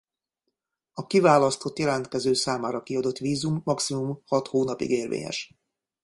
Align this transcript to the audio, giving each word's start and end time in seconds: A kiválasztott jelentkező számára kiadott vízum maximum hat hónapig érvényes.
A 0.93 1.07
kiválasztott 1.07 1.77
jelentkező 1.79 2.33
számára 2.33 2.83
kiadott 2.83 3.17
vízum 3.17 3.61
maximum 3.63 4.21
hat 4.25 4.47
hónapig 4.47 4.89
érvényes. 4.89 5.55